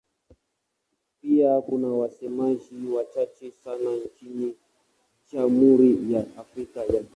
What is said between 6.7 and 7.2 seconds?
ya Kati.